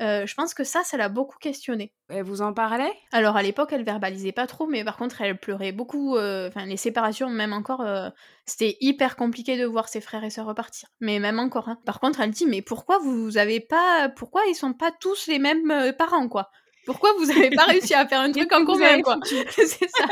[0.00, 1.92] Euh, je pense que ça, ça l'a beaucoup questionné.
[2.08, 5.36] Elle vous en parlait Alors à l'époque, elle verbalisait pas trop, mais par contre, elle
[5.40, 6.16] pleurait beaucoup.
[6.16, 8.08] euh, Enfin, les séparations, même encore, euh,
[8.46, 10.88] c'était hyper compliqué de voir ses frères et sœurs repartir.
[11.00, 11.68] Mais même encore.
[11.68, 11.78] hein.
[11.84, 15.40] Par contre, elle dit, mais pourquoi vous avez pas, pourquoi ils sont pas tous les
[15.40, 16.48] mêmes parents, quoi?
[16.86, 19.18] Pourquoi vous avez pas réussi à faire un truc en commun, quoi?
[19.50, 20.06] C'est ça.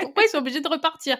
[0.00, 1.16] Pourquoi ils sont obligés de repartir?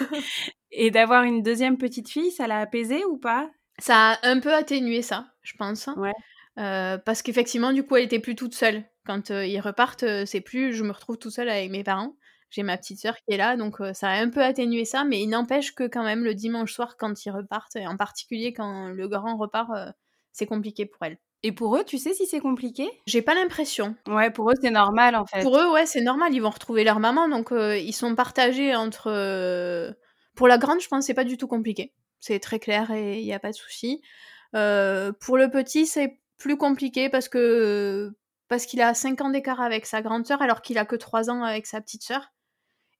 [0.70, 3.50] Et d'avoir une deuxième petite fille, ça l'a apaisé ou pas?
[3.78, 5.88] Ça a un peu atténué ça, je pense.
[5.96, 6.12] Ouais.
[6.58, 10.26] Euh, parce qu'effectivement, du coup, elle était plus toute seule Quand euh, ils repartent, euh,
[10.26, 12.16] c'est plus je me retrouve tout seul avec mes parents.
[12.50, 15.20] J'ai ma petite sœur qui est là, donc ça a un peu atténué ça, mais
[15.20, 18.88] il n'empêche que quand même le dimanche soir, quand ils repartent, et en particulier quand
[18.88, 19.70] le grand repart,
[20.32, 21.18] c'est compliqué pour elle.
[21.42, 22.88] Et pour eux, tu sais si c'est compliqué?
[23.06, 23.96] J'ai pas l'impression.
[24.08, 25.42] Ouais, pour eux, c'est normal en fait.
[25.42, 29.94] Pour eux, ouais, c'est normal, ils vont retrouver leur maman, donc ils sont partagés entre...
[30.34, 31.92] Pour la grande, je pense que c'est pas du tout compliqué.
[32.20, 34.02] C'est très clair et il n'y a pas de souci.
[34.54, 38.12] Euh, pour le petit, c'est plus compliqué parce que
[38.48, 41.30] parce qu'il a 5 ans d'écart avec sa grande sœur alors qu'il a que 3
[41.30, 42.32] ans avec sa petite sœur.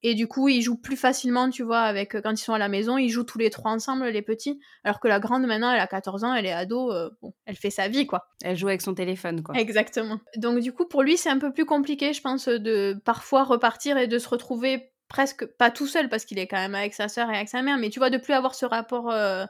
[0.05, 2.69] Et du coup, ils jouent plus facilement, tu vois, avec quand ils sont à la
[2.69, 4.61] maison, ils jouent tous les trois ensemble, les petits.
[4.85, 7.57] Alors que la grande, maintenant, elle a 14 ans, elle est ado, euh, bon, elle
[7.57, 8.29] fait sa vie, quoi.
[8.45, 9.57] Elle joue avec son téléphone, quoi.
[9.57, 10.21] Exactement.
[10.37, 13.99] Donc du coup, pour lui, c'est un peu plus compliqué, je pense, de parfois repartir
[13.99, 17.09] et de se retrouver presque pas tout seul parce qu'il est quand même avec sa
[17.09, 19.45] sœur et avec sa mère, mais tu vois, de plus avoir ce rapport euh,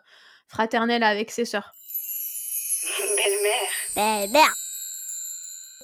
[0.49, 1.73] fraternel avec ses sœurs.
[3.95, 4.55] Belle-mère.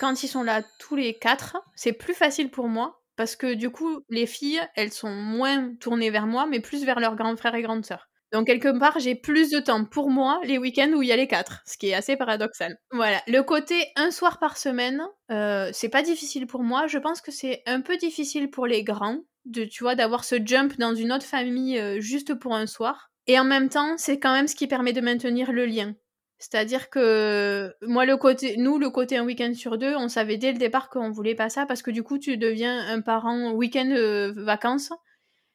[0.00, 3.70] Quand ils sont là tous les quatre, c'est plus facile pour moi parce que du
[3.70, 7.54] coup, les filles, elles sont moins tournées vers moi, mais plus vers leurs grands frères
[7.54, 8.08] et grandes sœurs.
[8.32, 11.16] Donc quelque part, j'ai plus de temps pour moi les week-ends où il y a
[11.16, 12.76] les quatre, ce qui est assez paradoxal.
[12.90, 16.88] Voilà, le côté un soir par semaine, euh, c'est pas difficile pour moi.
[16.88, 20.36] Je pense que c'est un peu difficile pour les grands, de tu vois, d'avoir ce
[20.44, 23.10] jump dans une autre famille euh, juste pour un soir.
[23.26, 25.94] Et en même temps, c'est quand même ce qui permet de maintenir le lien.
[26.38, 30.52] C'est-à-dire que moi, le côté, nous, le côté un week-end sur deux, on savait dès
[30.52, 33.90] le départ qu'on voulait pas ça parce que du coup, tu deviens un parent week-end
[33.92, 34.90] euh, vacances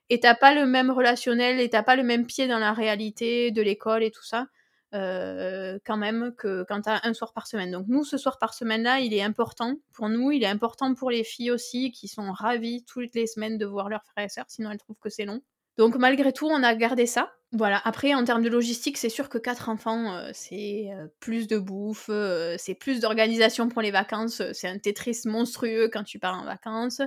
[0.10, 3.52] et t'as pas le même relationnel et t'as pas le même pied dans la réalité
[3.52, 4.48] de l'école et tout ça.
[4.94, 7.72] Euh, quand même que quand t'as un soir par semaine.
[7.72, 11.12] Donc nous, ce soir par semaine-là, il est important pour nous, il est important pour
[11.12, 14.46] les filles aussi qui sont ravies toutes les semaines de voir leurs frères et sœurs,
[14.50, 15.42] sinon elles trouvent que c'est long.
[15.78, 17.32] Donc malgré tout, on a gardé ça.
[17.52, 17.82] Voilà.
[17.84, 21.58] Après, en termes de logistique, c'est sûr que quatre enfants, euh, c'est euh, plus de
[21.58, 24.44] bouffe, euh, c'est plus d'organisation pour les vacances.
[24.54, 27.02] C'est un Tetris monstrueux quand tu pars en vacances.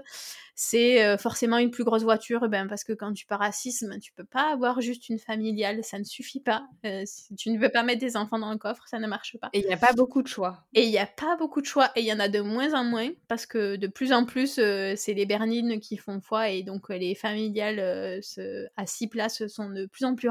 [0.55, 3.99] C'est forcément une plus grosse voiture, ben, parce que quand tu pars à 6, ben,
[3.99, 6.67] tu peux pas avoir juste une familiale, ça ne suffit pas.
[7.07, 9.49] Si tu ne veux pas mettre des enfants dans le coffre, ça ne marche pas.
[9.55, 10.63] Et il n'y a pas beaucoup de choix.
[10.75, 12.75] Et il n'y a pas beaucoup de choix, et il y en a de moins
[12.75, 16.63] en moins, parce que de plus en plus, c'est les bernines qui font foi, et
[16.63, 20.29] donc les familiales se- à six places sont de plus en plus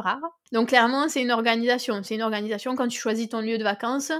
[0.51, 2.01] Donc clairement, c'est une organisation.
[2.03, 4.11] C'est une organisation quand tu choisis ton lieu de vacances.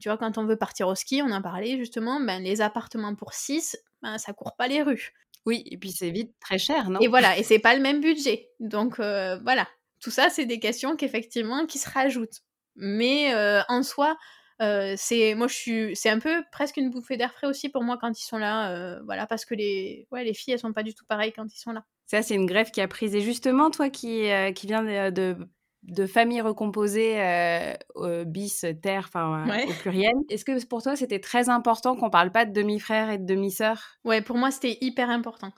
[0.00, 3.14] Tu vois, quand on veut partir au ski, on en parlait justement, ben, les appartements
[3.14, 5.12] pour 6, ben, ça court pas les rues.
[5.46, 7.00] Oui, et puis c'est vite très cher, non?
[7.00, 8.50] Et voilà, et c'est pas le même budget.
[8.60, 9.66] Donc euh, voilà,
[10.00, 12.40] tout ça, c'est des questions qu'effectivement qui se rajoutent.
[12.76, 14.16] Mais euh, en soi,
[14.60, 17.82] euh, c'est moi je suis, c'est un peu presque une bouffée d'air frais aussi pour
[17.82, 18.70] moi quand ils sont là.
[18.72, 21.46] euh, voilà, parce que les, ouais, les filles elles sont pas du tout pareilles quand
[21.52, 21.84] ils sont là.
[22.08, 23.14] Ça, c'est une grève qui a pris.
[23.14, 25.36] Et justement, toi qui, euh, qui viens de, de,
[25.82, 29.66] de famille recomposée, euh, euh, bis, terre, enfin euh, Ouais.
[29.66, 33.18] au pluriel, est-ce que pour toi, c'était très important qu'on parle pas de demi-frères et
[33.18, 33.98] de demi-sœurs?
[34.04, 35.52] Ouais, pour moi c'était hyper important.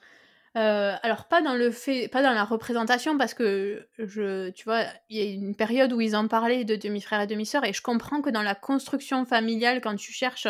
[0.56, 4.82] Euh, alors pas dans le fait, pas dans la représentation parce que je, tu vois,
[5.08, 7.82] il y a une période où ils en parlaient de demi-frères et demi-sœurs et je
[7.82, 10.48] comprends que dans la construction familiale, quand tu cherches,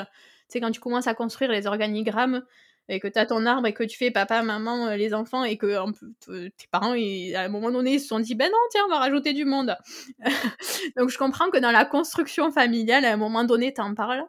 [0.49, 2.43] sais, quand tu commences à construire les organigrammes
[2.91, 5.45] et que tu as ton arbre et que tu fais papa, maman, euh, les enfants
[5.45, 5.77] et que
[6.21, 8.91] t- tes parents, à un moment donné, ils se sont dit ben non, tiens, on
[8.91, 9.77] va rajouter du monde.
[10.97, 14.25] Donc je comprends que dans la construction familiale, à un moment donné, t'en parles,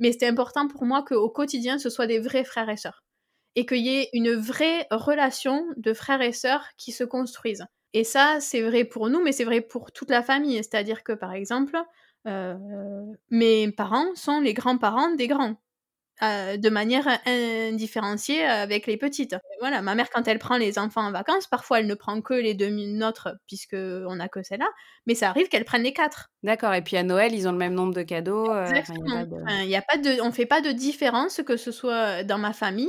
[0.00, 3.02] mais c'était important pour moi qu'au quotidien, ce soit des vrais frères et sœurs
[3.56, 7.66] et qu'il y ait une vraie relation de frères et sœurs qui se construisent.
[7.94, 10.56] Et ça, c'est vrai pour nous, mais c'est vrai pour toute la famille.
[10.56, 11.76] C'est-à-dire que, par exemple,
[12.26, 12.54] euh,
[13.30, 15.56] mes parents sont les grands-parents des grands.
[16.22, 19.32] Euh, de manière indifférenciée avec les petites.
[19.34, 22.20] Et voilà, ma mère, quand elle prend les enfants en vacances, parfois elle ne prend
[22.20, 24.68] que les deux nôtres, puisqu'on n'a que celle-là,
[25.06, 26.30] mais ça arrive qu'elle prenne les quatre.
[26.42, 26.74] D'accord.
[26.74, 28.50] Et puis à Noël, ils ont le même nombre de cadeaux.
[28.50, 29.20] euh, enfin, il y a Exactement.
[29.20, 31.70] pas de- Enfin, il y a pas de, on fait pas de différence que ce
[31.72, 32.88] soit dans ma famille,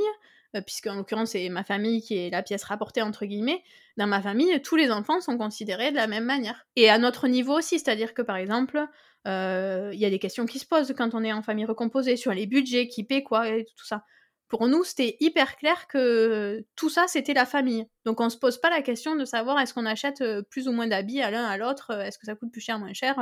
[0.56, 3.64] euh, puisque en l'occurrence c'est ma famille qui est la pièce rapportée entre guillemets.
[3.98, 6.66] Dans ma famille, tous les enfants sont considérés de la même manière.
[6.76, 8.84] Et à notre niveau aussi, c'est-à-dire que par exemple,
[9.28, 12.18] euh, il y a des questions qui se posent quand on est en famille recomposée
[12.18, 14.04] sur les budgets, qui paie quoi et tout ça.
[14.50, 17.88] Pour nous, c'était hyper clair que tout ça, c'était la famille.
[18.06, 20.72] Donc on se pose pas la question de savoir est-ce qu'on achète euh, plus ou
[20.72, 23.16] moins d'habits à l'un à l'autre, euh, est-ce que ça coûte plus cher, moins cher.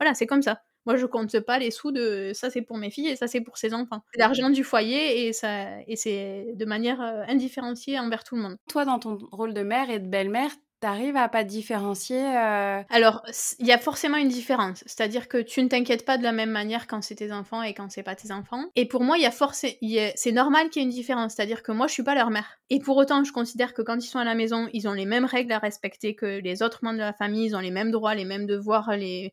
[0.00, 0.62] voilà, c'est comme ça.
[0.86, 3.40] Moi, je compte pas les sous de ça, c'est pour mes filles et ça, c'est
[3.40, 4.02] pour ses enfants.
[4.12, 8.56] C'est l'argent du foyer et, ça, et c'est de manière indifférenciée envers tout le monde.
[8.68, 10.50] Toi, dans ton rôle de mère et de belle-mère,
[10.84, 12.20] t'arrives à pas différencier.
[12.20, 13.22] euh, Alors,
[13.58, 14.84] il y a forcément une différence.
[14.84, 17.72] C'est-à-dire que tu ne t'inquiètes pas de la même manière quand c'est tes enfants et
[17.72, 18.66] quand c'est pas tes enfants.
[18.76, 19.72] Et pour moi, il y a forcément,
[20.14, 21.32] c'est normal qu'il y ait une différence.
[21.34, 22.58] C'est-à-dire que moi, je suis pas leur mère.
[22.68, 25.06] Et pour autant, je considère que quand ils sont à la maison, ils ont les
[25.06, 27.46] mêmes règles à respecter que les autres membres de la famille.
[27.46, 29.32] Ils ont les mêmes droits, les mêmes devoirs, les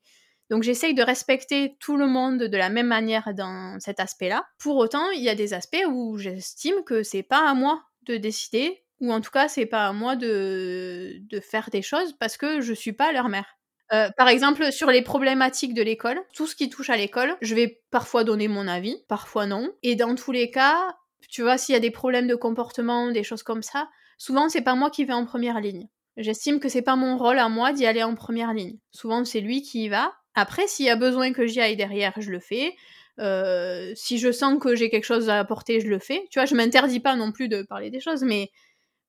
[0.49, 4.45] Donc j'essaye de respecter tout le monde de la même manière dans cet aspect-là.
[4.57, 8.15] Pour autant, il y a des aspects où j'estime que c'est pas à moi de
[8.15, 12.61] décider, ou en tout cas c'est pas à moi de, faire des choses parce que
[12.61, 13.57] je suis pas leur mère.
[13.91, 17.53] Euh, par exemple, sur les problématiques de l'école, tout ce qui touche à l'école, je
[17.55, 19.69] vais parfois donner mon avis, parfois non.
[19.83, 20.95] Et dans tous les cas,
[21.29, 24.61] tu vois, s'il y a des problèmes de comportement, des choses comme ça, souvent c'est
[24.61, 25.89] pas moi qui vais en première ligne.
[26.15, 28.77] J'estime que c'est pas mon rôle à moi d'y aller en première ligne.
[28.91, 30.13] Souvent c'est lui qui y va.
[30.35, 32.73] Après, s'il y a besoin que j'y aille derrière, je le fais.
[33.19, 36.25] Euh, si je sens que j'ai quelque chose à apporter, je le fais.
[36.31, 38.49] Tu vois, je m'interdis pas non plus de parler des choses, mais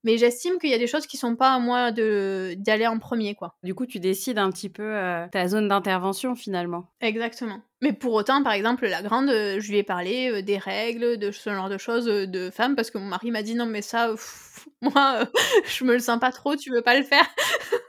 [0.05, 2.99] mais j'estime qu'il y a des choses qui sont pas à moi de d'aller en
[2.99, 3.57] premier quoi.
[3.63, 6.89] Du coup, tu décides un petit peu euh, ta zone d'intervention finalement.
[7.01, 7.61] Exactement.
[7.81, 11.19] Mais pour autant, par exemple, la grande, euh, je lui ai parlé euh, des règles,
[11.19, 13.83] de ce genre de choses de femmes parce que mon mari m'a dit non mais
[13.83, 14.15] ça,
[14.83, 15.29] moi,
[15.67, 17.27] je me le sens pas trop, tu veux pas le faire.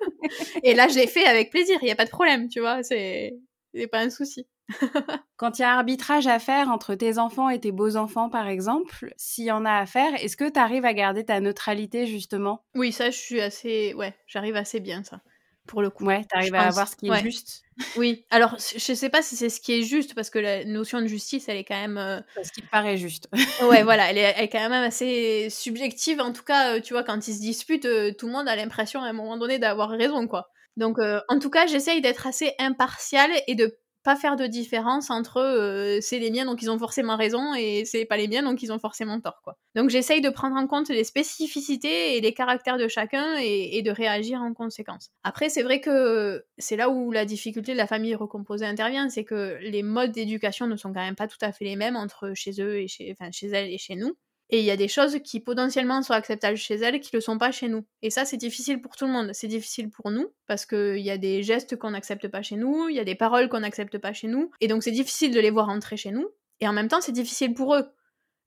[0.63, 2.83] Et là, je l'ai fait avec plaisir, il y a pas de problème, tu vois,
[2.83, 3.33] c'est
[3.73, 4.45] c'est pas un souci.
[5.37, 9.13] Quand il y a arbitrage à faire entre tes enfants et tes beaux-enfants, par exemple,
[9.17, 12.63] s'il y en a à faire, est-ce que tu arrives à garder ta neutralité, justement?
[12.75, 13.93] Oui, ça, je suis assez...
[13.95, 15.21] Ouais, j'arrive assez bien, ça,
[15.67, 16.05] pour le coup.
[16.05, 17.63] Ouais, tu arrives à avoir ce qui est juste?
[17.97, 21.01] Oui, alors, je sais pas si c'est ce qui est juste, parce que la notion
[21.01, 21.97] de justice, elle est quand même...
[21.97, 23.27] Euh, ce qui paraît juste.
[23.63, 26.21] ouais, voilà, elle est, quand même assez subjective.
[26.21, 28.55] En tout cas, euh, tu vois, quand ils se disputent, euh, tout le monde a
[28.55, 30.49] l'impression, à un moment donné, d'avoir raison, quoi.
[30.77, 35.37] Donc, en tout cas, j'essaye d'être assez impartiale et de pas faire de différence entre
[35.37, 38.61] euh, c'est les miens donc ils ont forcément raison et c'est pas les miens donc
[38.61, 39.57] ils ont forcément tort quoi.
[39.75, 43.91] Donc j'essaye de prendre en compte les spécificités et les caractères de chacun et, de
[43.91, 45.09] réagir en conséquence.
[45.23, 49.23] Après c'est vrai que c'est là où la difficulté de la famille recomposée intervient, c'est
[49.23, 52.33] que les modes d'éducation ne sont quand même pas tout à fait les mêmes entre
[52.35, 54.15] chez eux et chez, enfin, chez elles et chez nous.
[54.49, 57.21] Et il y a des choses qui potentiellement sont acceptables chez elles qui ne le
[57.21, 57.85] sont pas chez nous.
[58.01, 59.31] Et ça, c'est difficile pour tout le monde.
[59.33, 62.87] C'est difficile pour nous parce qu'il y a des gestes qu'on n'accepte pas chez nous,
[62.89, 64.51] il y a des paroles qu'on n'accepte pas chez nous.
[64.61, 66.29] Et donc, c'est difficile de les voir entrer chez nous.
[66.59, 67.85] Et en même temps, c'est difficile pour eux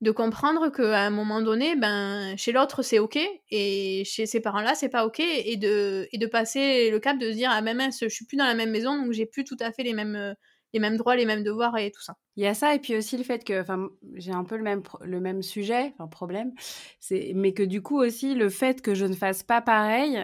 [0.02, 3.18] de comprendre qu'à un moment donné, ben, chez l'autre, c'est OK.
[3.50, 5.20] Et chez ces parents-là, c'est pas OK.
[5.20, 8.26] Et de, et de passer le cap de se dire, ah, même mince, je suis
[8.26, 10.35] plus dans la même maison, donc j'ai plus tout à fait les mêmes euh,
[10.72, 12.14] les mêmes droits, les mêmes devoirs et tout ça.
[12.37, 13.64] Il y a ça et puis aussi le fait que,
[14.14, 16.52] j'ai un peu le même le même sujet, enfin problème,
[17.00, 20.22] c'est mais que du coup aussi le fait que je ne fasse pas pareil,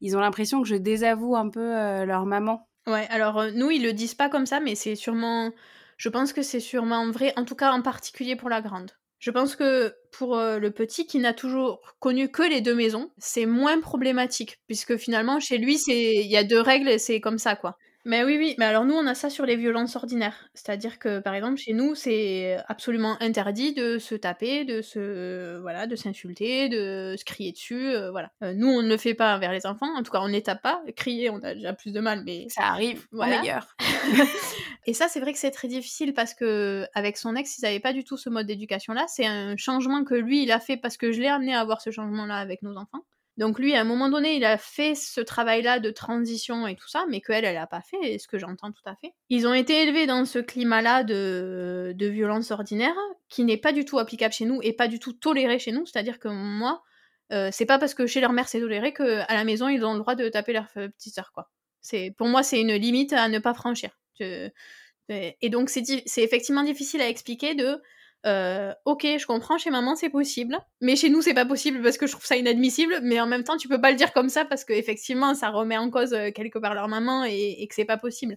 [0.00, 2.68] ils ont l'impression que je désavoue un peu euh, leur maman.
[2.86, 5.50] Ouais, alors euh, nous ils le disent pas comme ça, mais c'est sûrement,
[5.96, 8.92] je pense que c'est sûrement vrai, en tout cas en particulier pour la grande.
[9.18, 13.10] Je pense que pour euh, le petit qui n'a toujours connu que les deux maisons,
[13.18, 17.20] c'est moins problématique puisque finalement chez lui c'est il y a deux règles et c'est
[17.20, 17.78] comme ça quoi.
[18.06, 18.54] Mais oui, oui.
[18.56, 20.48] Mais alors nous, on a ça sur les violences ordinaires.
[20.54, 25.88] C'est-à-dire que, par exemple, chez nous, c'est absolument interdit de se taper, de se, voilà,
[25.88, 28.30] de s'insulter, de se crier dessus, euh, voilà.
[28.44, 29.92] Euh, nous, on ne le fait pas envers les enfants.
[29.96, 30.82] En tout cas, on ne tape pas.
[30.94, 33.08] Crier, on a déjà plus de mal, mais ça arrive.
[33.10, 33.38] Voilà.
[33.38, 33.74] D'ailleurs.
[34.86, 37.80] Et ça, c'est vrai que c'est très difficile parce que avec son ex, ils n'avaient
[37.80, 39.06] pas du tout ce mode d'éducation-là.
[39.08, 41.80] C'est un changement que lui, il a fait parce que je l'ai amené à avoir
[41.80, 43.02] ce changement-là avec nos enfants.
[43.36, 46.88] Donc lui, à un moment donné, il a fait ce travail-là de transition et tout
[46.88, 49.12] ça, mais qu'elle, elle n'a pas fait, ce que j'entends tout à fait.
[49.28, 52.96] Ils ont été élevés dans ce climat-là de, de violence ordinaire,
[53.28, 55.84] qui n'est pas du tout applicable chez nous et pas du tout toléré chez nous.
[55.84, 56.82] C'est-à-dire que moi,
[57.32, 59.94] euh, c'est pas parce que chez leur mère c'est toléré qu'à la maison ils ont
[59.94, 61.50] le droit de taper leur petite sœur, quoi.
[61.82, 63.90] C'est, pour moi, c'est une limite à ne pas franchir.
[64.18, 67.80] et donc, c'est, c'est effectivement difficile à expliquer de
[68.26, 71.96] euh, ok, je comprends, chez maman c'est possible, mais chez nous c'est pas possible parce
[71.96, 74.28] que je trouve ça inadmissible, mais en même temps tu peux pas le dire comme
[74.28, 77.74] ça parce qu'effectivement ça remet en cause euh, quelque part leur maman et, et que
[77.74, 78.36] c'est pas possible.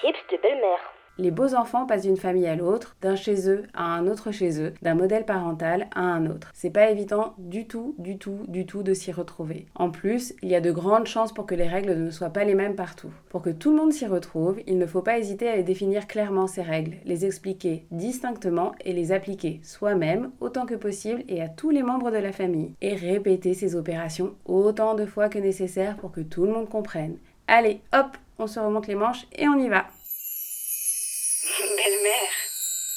[0.00, 0.99] Tips de belle-mère.
[1.20, 4.58] Les beaux enfants passent d'une famille à l'autre, d'un chez eux à un autre chez
[4.58, 6.50] eux, d'un modèle parental à un autre.
[6.54, 9.66] C'est pas évident du tout, du tout, du tout de s'y retrouver.
[9.74, 12.44] En plus, il y a de grandes chances pour que les règles ne soient pas
[12.44, 13.10] les mêmes partout.
[13.28, 16.46] Pour que tout le monde s'y retrouve, il ne faut pas hésiter à définir clairement
[16.46, 21.68] ces règles, les expliquer distinctement et les appliquer soi-même autant que possible et à tous
[21.68, 22.72] les membres de la famille.
[22.80, 27.18] Et répéter ces opérations autant de fois que nécessaire pour que tout le monde comprenne.
[27.46, 29.84] Allez, hop, on se remonte les manches et on y va.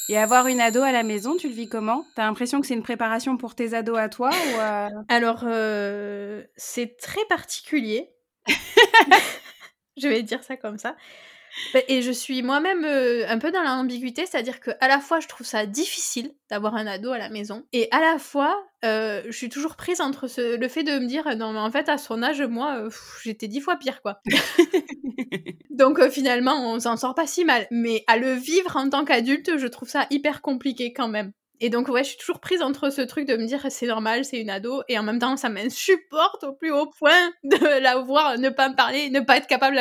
[0.08, 2.04] Et avoir une ado à la maison, tu le vis comment?
[2.14, 4.88] T'as l'impression que c'est une préparation pour tes ados à toi ou euh?
[5.08, 8.10] Alors, euh, c'est très particulier.
[9.96, 10.96] je vais dire ça comme ça.
[11.72, 15.20] Bah, et je suis moi-même euh, un peu dans l'ambiguïté, c'est-à-dire que à la fois
[15.20, 19.22] je trouve ça difficile d'avoir un ado à la maison, et à la fois euh,
[19.26, 21.98] je suis toujours prise entre le fait de me dire non mais en fait à
[21.98, 22.90] son âge moi euh,
[23.22, 24.20] j'étais dix fois pire quoi.
[25.70, 29.58] Donc finalement on s'en sort pas si mal, mais à le vivre en tant qu'adulte
[29.58, 31.32] je trouve ça hyper compliqué quand même.
[31.64, 34.26] Et donc, ouais, je suis toujours prise entre ce truc de me dire c'est normal,
[34.26, 37.96] c'est une ado, et en même temps, ça m'insupporte au plus haut point de la
[37.96, 39.76] voir ne pas me parler, ne pas être capable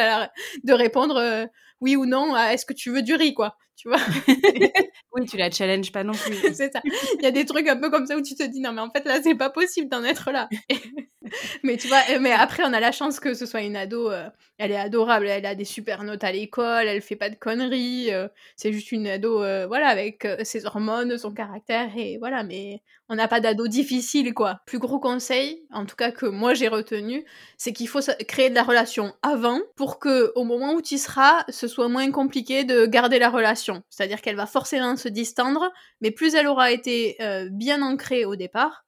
[0.64, 1.46] de répondre euh,
[1.82, 3.58] oui ou non à est-ce que tu veux du riz, quoi.
[3.84, 4.00] Tu vois?
[5.16, 6.36] Oui, tu la challenges pas non plus.
[6.56, 6.82] c'est ça.
[7.20, 8.82] Il y a des trucs un peu comme ça où tu te dis non, mais
[8.82, 10.50] en fait, là, c'est pas possible d'en être là.
[11.64, 14.10] mais tu vois, mais après, on a la chance que ce soit une ado.
[14.12, 17.36] Euh, elle est adorable, elle a des super notes à l'école, elle fait pas de
[17.36, 18.12] conneries.
[18.12, 22.82] Euh, c'est juste une ado, euh, voilà, avec ses hormones, son caractère, et voilà, mais
[23.10, 24.62] on n'a pas d'ado difficile, quoi.
[24.66, 27.26] Plus gros conseil, en tout cas que moi j'ai retenu,
[27.58, 31.44] c'est qu'il faut créer de la relation avant pour que au moment où tu seras,
[31.50, 33.73] ce soit moins compliqué de garder la relation.
[33.90, 37.18] C'est-à-dire qu'elle va forcément se distendre, mais plus elle aura été
[37.52, 38.86] bien ancrée au départ,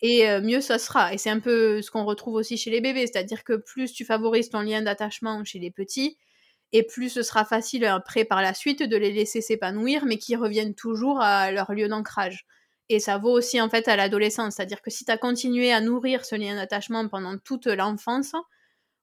[0.00, 1.12] et mieux ça sera.
[1.12, 4.04] Et c'est un peu ce qu'on retrouve aussi chez les bébés, c'est-à-dire que plus tu
[4.04, 6.18] favorises ton lien d'attachement chez les petits,
[6.72, 10.38] et plus ce sera facile après par la suite de les laisser s'épanouir, mais qu'ils
[10.38, 12.46] reviennent toujours à leur lieu d'ancrage.
[12.88, 15.80] Et ça vaut aussi en fait à l'adolescence, c'est-à-dire que si tu as continué à
[15.80, 18.32] nourrir ce lien d'attachement pendant toute l'enfance,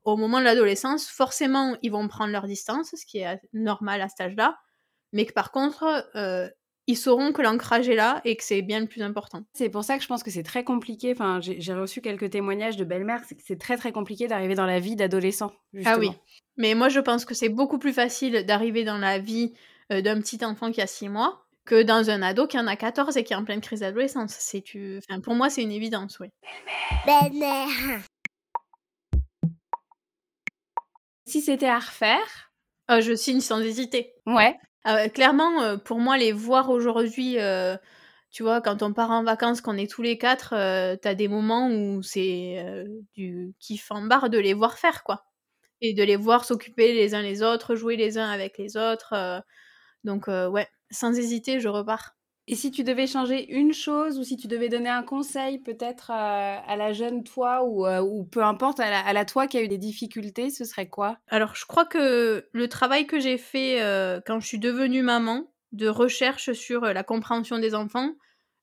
[0.03, 4.09] au moment de l'adolescence, forcément ils vont prendre leur distance, ce qui est normal à
[4.09, 4.57] cet âge-là,
[5.13, 6.09] mais que par contre,
[6.89, 9.43] ils sauront que l'ancrage est là et que c'est bien le plus important.
[9.53, 11.11] C'est pour ça que je pense que c'est très compliqué.
[11.11, 14.95] Enfin, j'ai reçu quelques témoignages de belle-mère, c'est très très compliqué d'arriver dans la vie
[14.95, 15.51] d'adolescent.
[15.85, 16.09] Ah oui.
[16.57, 19.53] Mais moi, je pense que c'est beaucoup plus facile d'arriver dans la vie
[19.91, 22.75] euh, d'un petit enfant qui a 6 mois que dans un ado qui en a
[22.75, 24.35] 14 et qui est en pleine crise d'adolescence.
[24.39, 24.97] C'est tu...
[24.97, 26.29] Enfin, pour moi, c'est une évidence, oui.
[27.05, 28.01] Belle-mère.
[31.27, 32.51] Si c'était à refaire,
[32.89, 34.15] euh, je signe sans hésiter.
[34.25, 34.57] Ouais.
[34.85, 37.75] Ah clairement, euh, pour moi, les voir aujourd'hui, euh,
[38.31, 41.27] tu vois, quand on part en vacances, qu'on est tous les quatre, euh, t'as des
[41.27, 42.63] moments où c'est
[43.15, 45.25] du kiff en barre de les voir faire, quoi.
[45.81, 49.43] Et de les voir s'occuper les uns les autres, jouer les uns avec les autres.
[50.05, 52.15] donc, ouais, sans hésiter, je repars.
[52.51, 56.09] Et si tu devais changer une chose ou si tu devais donner un conseil peut-être
[56.09, 59.61] euh, à la jeune toi ou, euh, ou peu importe à la, toi qui a
[59.61, 61.19] eu des difficultés, ce serait quoi?
[61.27, 65.53] Alors je crois que le travail que j'ai fait euh, quand je suis devenue maman,
[65.73, 68.13] de recherche sur la compréhension des enfants,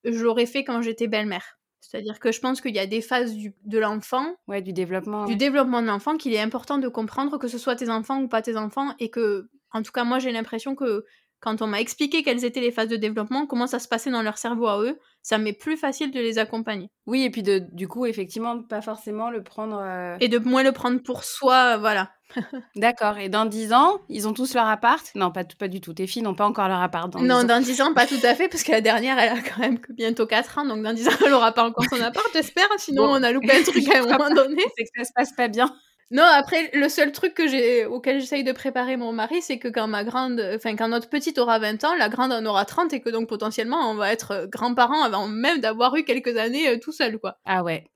[0.03, 1.61] je l'aurais fait quand j'étais belle-mère.
[1.81, 5.27] C'est-à-dire que je pense qu'il y a des phases du, de l'enfant, ouais, du développement,
[5.27, 8.27] du développement de l'enfant, qu'il est important de comprendre que ce soit tes enfants ou
[8.27, 11.05] pas tes enfants, et que, en tout cas, moi j'ai l'impression que
[11.41, 14.23] quand on m'a expliqué quelles étaient les phases de développement, comment ça se passait dans
[14.23, 16.91] leur cerveau à eux, ça m'est plus facile de les accompagner.
[17.07, 19.79] Oui, et puis de, du coup, effectivement, pas forcément le prendre.
[19.81, 22.11] Euh, et de moins le prendre pour soi, voilà.
[22.77, 23.19] D'accord.
[23.19, 25.05] Et dans 10 ans, ils ont tous leur appart?
[25.15, 25.95] Non, pas, pas du tout.
[25.95, 27.11] Tes filles n'ont pas encore leur appart.
[27.11, 29.43] Dans non, dans 10 ans, pas tout à fait, parce que la dernière, elle a
[29.43, 32.01] quand même que bientôt 4 ans, donc dans 10 ans, elle n'aura pas encore son
[32.01, 32.69] appart, j'espère.
[32.79, 34.63] Sinon, on a loupé un truc à un moment donné.
[34.77, 35.73] C'est que ça se passe pas bien.
[36.13, 39.67] Non, après, le seul truc que j'ai, auquel j'essaye de préparer mon mari, c'est que
[39.67, 42.93] quand ma grande, enfin, quand notre petite aura 20 ans, la grande en aura 30
[42.93, 46.69] et que donc potentiellement, on va être euh, grands-parents avant même d'avoir eu quelques années
[46.69, 47.39] euh, tout seul, quoi.
[47.45, 47.91] Ah ouais.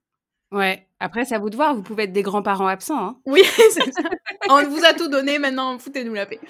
[0.51, 0.89] Ouais.
[0.99, 1.75] Après, c'est à vous de voir.
[1.75, 2.99] Vous pouvez être des grands-parents absents.
[2.99, 3.17] Hein.
[3.27, 4.03] Oui, c'est ça.
[4.49, 5.39] on vous a tout donné.
[5.39, 6.41] Maintenant, foutez-nous la paix.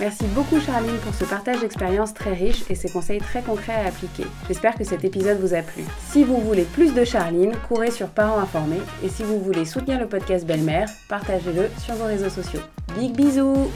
[0.00, 3.88] Merci beaucoup Charline pour ce partage d'expérience très riche et ces conseils très concrets à
[3.88, 4.24] appliquer.
[4.48, 5.84] J'espère que cet épisode vous a plu.
[6.10, 10.00] Si vous voulez plus de Charline, courez sur Parents Informés et si vous voulez soutenir
[10.00, 12.60] le podcast Belle-Mère, partagez-le sur vos réseaux sociaux.
[12.98, 13.70] Big bisous